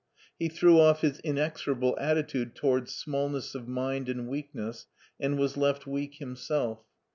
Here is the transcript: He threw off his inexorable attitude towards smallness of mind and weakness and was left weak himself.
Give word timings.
He 0.39 0.49
threw 0.49 0.79
off 0.79 1.01
his 1.01 1.19
inexorable 1.19 1.95
attitude 1.99 2.55
towards 2.55 2.91
smallness 2.91 3.53
of 3.53 3.67
mind 3.67 4.09
and 4.09 4.27
weakness 4.27 4.87
and 5.19 5.37
was 5.37 5.57
left 5.57 5.85
weak 5.85 6.15
himself. 6.15 6.79